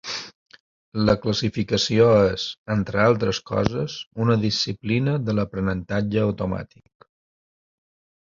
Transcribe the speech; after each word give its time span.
La 1.09 1.13
classificació 1.25 2.07
és, 2.29 2.45
entre 2.75 3.03
altres 3.03 3.41
coses, 3.51 3.97
una 4.25 4.37
disciplina 4.45 5.15
de 5.29 5.37
l'aprenentatge 5.41 6.23
automàtic. 6.23 7.09